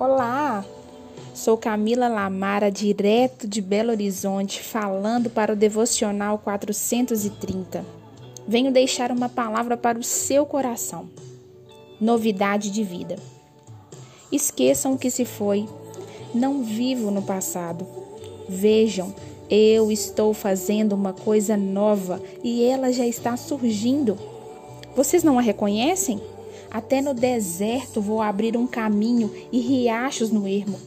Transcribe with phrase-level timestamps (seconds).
[0.00, 0.64] Olá,
[1.34, 7.84] sou Camila Lamara, direto de Belo Horizonte, falando para o Devocional 430.
[8.46, 11.10] Venho deixar uma palavra para o seu coração.
[12.00, 13.16] Novidade de vida.
[14.30, 15.68] Esqueçam o que se foi.
[16.32, 17.84] Não vivo no passado.
[18.48, 19.12] Vejam,
[19.50, 24.16] eu estou fazendo uma coisa nova e ela já está surgindo.
[24.94, 26.20] Vocês não a reconhecem?
[26.70, 30.78] Até no deserto vou abrir um caminho e riachos no ermo.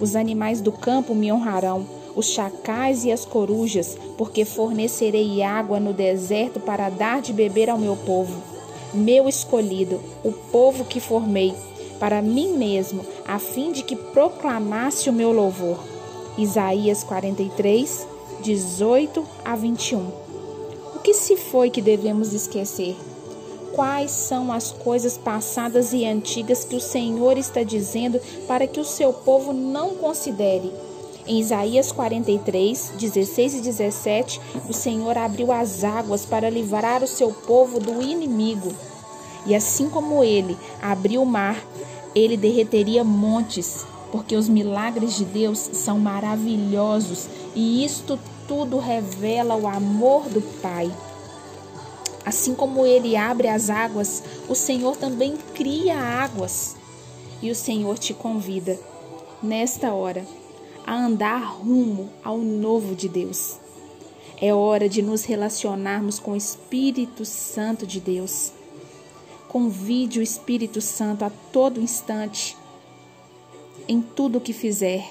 [0.00, 5.92] Os animais do campo me honrarão, os chacais e as corujas, porque fornecerei água no
[5.92, 8.40] deserto para dar de beber ao meu povo,
[8.94, 11.54] meu escolhido, o povo que formei,
[11.98, 15.78] para mim mesmo, a fim de que proclamasse o meu louvor.
[16.38, 18.06] Isaías 43,
[18.42, 19.98] 18 a 21.
[20.94, 22.96] O que se foi que devemos esquecer?
[23.76, 28.84] Quais são as coisas passadas e antigas que o Senhor está dizendo para que o
[28.84, 30.72] seu povo não considere.
[31.26, 37.30] Em Isaías 43, 16 e 17, o Senhor abriu as águas para livrar o seu
[37.30, 38.72] povo do inimigo.
[39.44, 41.62] E assim como ele abriu o mar,
[42.14, 49.66] ele derreteria montes, porque os milagres de Deus são maravilhosos e isto tudo revela o
[49.66, 50.90] amor do Pai.
[52.26, 56.74] Assim como ele abre as águas, o Senhor também cria águas.
[57.40, 58.76] E o Senhor te convida,
[59.40, 60.26] nesta hora,
[60.84, 63.58] a andar rumo ao novo de Deus.
[64.40, 68.50] É hora de nos relacionarmos com o Espírito Santo de Deus.
[69.48, 72.56] Convide o Espírito Santo a todo instante,
[73.86, 75.08] em tudo o que fizer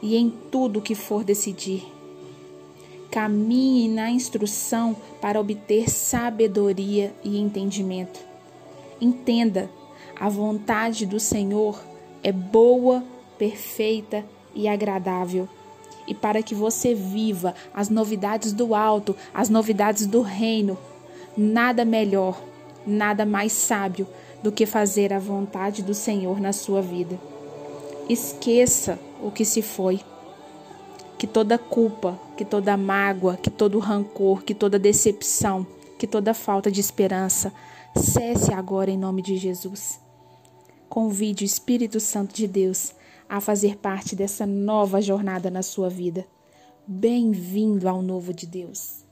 [0.00, 1.84] e em tudo o que for decidir.
[3.12, 8.18] Caminhe na instrução para obter sabedoria e entendimento.
[8.98, 9.68] Entenda,
[10.18, 11.78] a vontade do Senhor
[12.22, 13.04] é boa,
[13.36, 15.46] perfeita e agradável.
[16.08, 20.78] E para que você viva as novidades do alto, as novidades do reino,
[21.36, 22.42] nada melhor,
[22.86, 24.08] nada mais sábio
[24.42, 27.20] do que fazer a vontade do Senhor na sua vida.
[28.08, 30.00] Esqueça o que se foi
[31.22, 35.64] que toda culpa, que toda mágoa, que todo rancor, que toda decepção,
[35.96, 37.52] que toda falta de esperança
[37.96, 40.00] cesse agora em nome de Jesus.
[40.88, 42.92] Convide o Espírito Santo de Deus
[43.28, 46.26] a fazer parte dessa nova jornada na sua vida.
[46.88, 49.04] Bem-vindo ao novo de Deus.